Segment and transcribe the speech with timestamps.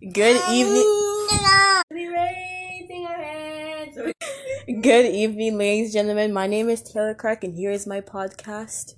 [0.00, 1.28] Good evening.
[4.80, 6.32] Good evening, ladies and gentlemen.
[6.32, 8.94] My name is Taylor Clark, and here is my podcast.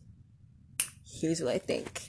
[1.04, 2.03] Here's what I think.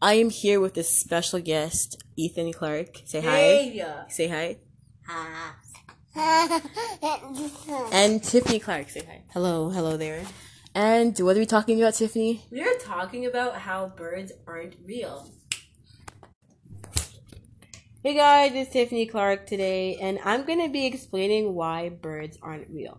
[0.00, 3.02] I am here with a special guest, Ethan Clark.
[3.06, 3.36] Say hi.
[3.36, 3.84] Hey.
[4.08, 4.58] Say hi.
[5.08, 5.56] Ah.
[7.92, 8.90] And Tiffany Clark.
[8.90, 9.24] Say hi.
[9.32, 9.70] Hello.
[9.70, 10.22] Hello there.
[10.76, 12.46] And what are we talking about, Tiffany?
[12.52, 15.28] We are talking about how birds aren't real.
[18.02, 22.70] Hey guys, it's Tiffany Clark today, and I'm going to be explaining why birds aren't
[22.70, 22.98] real.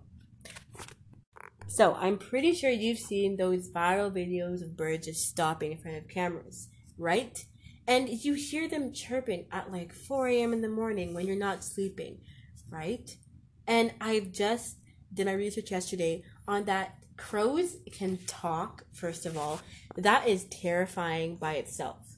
[1.65, 5.97] So, I'm pretty sure you've seen those viral videos of birds just stopping in front
[5.97, 6.69] of cameras,
[6.99, 7.43] right?
[7.87, 10.53] And you hear them chirping at like 4 a.m.
[10.53, 12.19] in the morning when you're not sleeping,
[12.69, 13.09] right?
[13.65, 14.77] And I just
[15.11, 19.61] did my research yesterday on that crows can talk, first of all.
[19.95, 22.10] That is terrifying by itself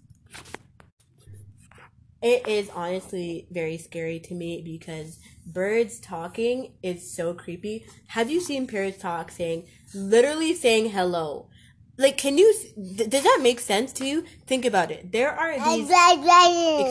[2.24, 7.86] it is honestly very scary to me because birds talking is so creepy.
[8.08, 11.50] Have you seen parrots talk saying, literally saying hello?
[11.98, 12.56] Like, can you,
[12.98, 14.24] th- does that make sense to you?
[14.48, 15.12] Think about it.
[15.12, 15.90] There are these,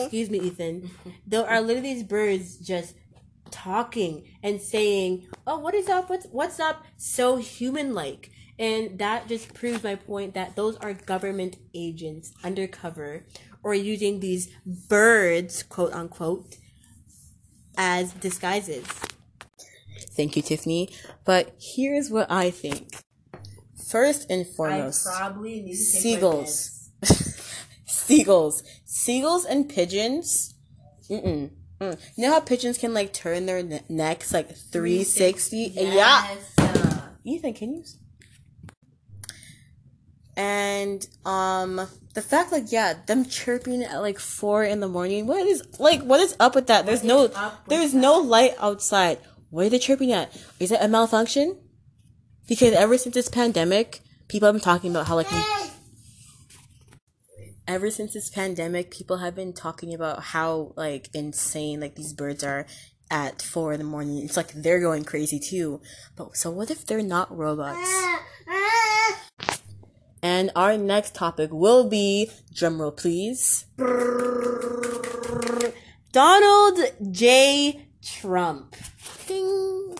[0.03, 0.91] excuse me, Ethan.
[1.27, 2.95] There are literally these birds just
[3.51, 6.09] talking and saying, oh, what is up?
[6.09, 6.85] What's, what's up?
[6.95, 8.29] So human like.
[8.63, 13.25] And that just proves my point that those are government agents undercover
[13.61, 16.55] or using these birds, quote unquote,
[17.77, 18.85] as disguises.
[20.15, 20.87] Thank you, Tiffany.
[21.25, 22.95] But here's what I think.
[23.89, 26.89] First and foremost, I probably need to seagulls.
[27.85, 28.63] seagulls.
[28.85, 30.55] Seagulls and pigeons.
[31.09, 31.49] Mm-mm.
[31.81, 31.99] Mm.
[32.15, 35.73] You know how pigeons can like turn their ne- necks like 360?
[35.75, 35.93] my meds.
[35.93, 36.37] Yeah.
[36.57, 37.83] Uh, Ethan, can you?
[40.35, 45.27] And um, the fact like yeah, them chirping at like four in the morning.
[45.27, 46.85] What is like what is up with that?
[46.85, 49.19] There's no is up with there's no light outside.
[49.49, 50.35] What are they chirping at?
[50.59, 51.59] Is it a malfunction?
[52.47, 55.27] Because ever since this pandemic, people have been talking about how like
[57.67, 62.43] ever since this pandemic, people have been talking about how like insane like these birds
[62.43, 62.65] are
[63.09, 64.23] at four in the morning.
[64.23, 65.81] It's like they're going crazy too.
[66.15, 67.89] But so what if they're not robots?
[70.23, 73.65] And our next topic will be drumroll please.
[76.11, 76.79] Donald
[77.11, 77.87] J.
[78.01, 78.75] Trump.
[79.27, 79.97] Ding.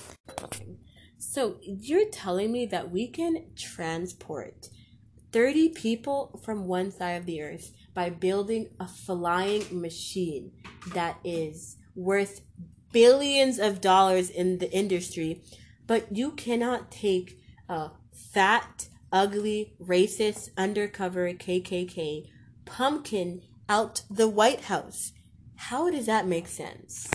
[1.17, 4.69] So you're telling me that we can transport
[5.33, 10.51] 30 people from one side of the earth by building a flying machine
[10.93, 12.41] that is worth
[12.91, 15.41] billions of dollars in the industry,
[15.87, 22.25] but you cannot take a fat, ugly, racist, undercover KKK
[22.65, 25.13] pumpkin out the White House.
[25.55, 27.09] How does that make sense?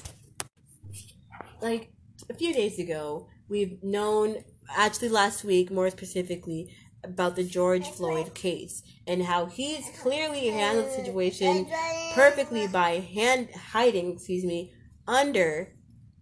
[1.61, 1.91] Like
[2.31, 4.45] a few days ago, we've known,
[4.75, 6.73] actually last week more specifically,
[7.05, 11.67] about the George Floyd case and how he's clearly handled the situation
[12.15, 14.73] perfectly by hand hiding, excuse me,
[15.07, 15.75] under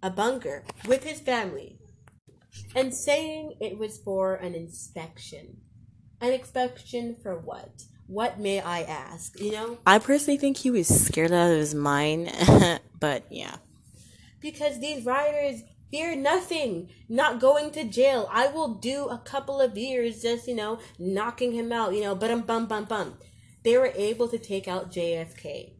[0.02, 1.78] a bunker with his family
[2.74, 5.56] and saying it was for an inspection.
[6.20, 7.84] An inspection for what?
[8.06, 9.38] What may I ask?
[9.40, 9.78] You know?
[9.86, 12.32] I personally think he was scared out of his mind,
[13.00, 13.56] but yeah.
[14.40, 18.28] Because these rioters fear nothing, not going to jail.
[18.32, 22.14] I will do a couple of years just, you know, knocking him out, you know,
[22.14, 23.14] but um bum bum bum.
[23.62, 25.72] They were able to take out JFK.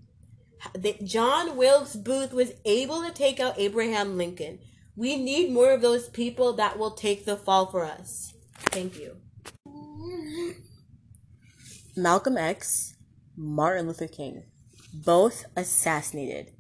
[0.77, 4.59] They, John Wilkes Booth was able to take out Abraham Lincoln.
[4.97, 8.33] We need more of those people that will take the fall for us.
[8.71, 9.17] Thank you.
[11.97, 12.95] Malcolm X,
[13.37, 14.45] Martin Luther King,
[14.93, 16.53] both assassinated,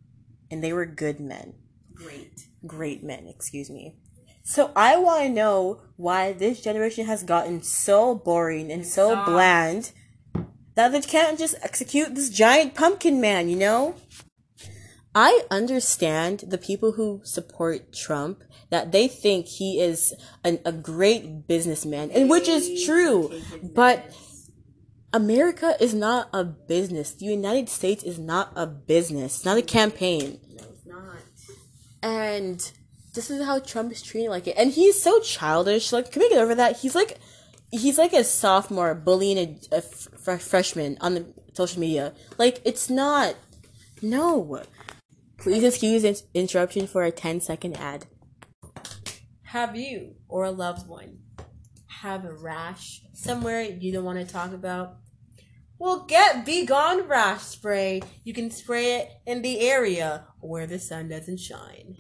[0.51, 1.55] and they were good men.
[1.95, 2.49] great.
[2.67, 3.97] Great men, excuse me.
[4.43, 9.93] So I want to know why this generation has gotten so boring and so bland
[10.75, 13.95] that they can't just execute this giant pumpkin man, you know?
[15.19, 20.13] I understand the people who support Trump that they think he is
[20.45, 23.33] an, a great businessman, and which is true.
[23.63, 24.15] But
[25.15, 27.13] America is not a business.
[27.13, 29.37] The United States is not a business.
[29.37, 30.39] It's not a campaign.
[30.51, 31.17] No, it's not.
[32.03, 32.73] And
[33.15, 34.57] this is how Trump is treating like it.
[34.59, 35.95] And he's so childish.
[35.95, 36.81] Like, can we get over that?
[36.81, 37.17] He's like,
[37.71, 39.39] he's like a sophomore bullying
[39.73, 42.13] a, a freshman on the social media.
[42.37, 43.35] Like, it's not.
[44.03, 44.61] No.
[45.47, 48.07] Please excuse this interruption for a 10 second ad.
[49.43, 51.19] Have you or a loved one
[51.87, 54.97] have a rash somewhere you don't want to talk about?
[55.79, 58.03] Well, get Be Gone rash spray.
[58.25, 61.97] You can spray it in the area where the sun doesn't shine.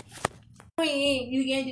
[0.82, 1.69] You can't